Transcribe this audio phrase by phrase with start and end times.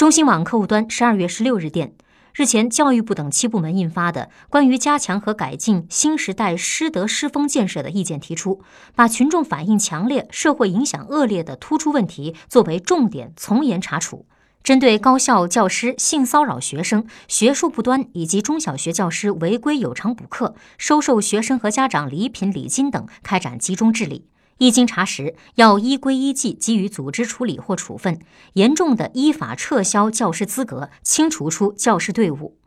[0.00, 1.92] 中新网客户端十二月十六日电，
[2.32, 8.62] 日前教育部等七部门印发的关于加强和改进新时代师德师风建设的意见提出，
[8.94, 14.24] 把群众反映强烈、社会影响恶劣的突出问题作为重点，从严查处。
[14.62, 24.29] 针对高校教师性骚扰学生、学术不端以及中小学教师违规有偿补课、收受学生和家长礼品礼金等，开展集中治理。
[24.60, 28.20] 一经查实，要依规依纪给予组织处理或处分，
[28.52, 32.59] 严重的依法撤销教师资格，清除出教师队伍。